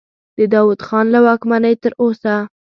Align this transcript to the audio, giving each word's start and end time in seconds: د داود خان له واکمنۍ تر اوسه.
د 0.37 0.39
داود 0.53 0.79
خان 0.87 1.05
له 1.13 1.19
واکمنۍ 1.25 1.73
تر 1.83 1.91
اوسه. 2.01 2.35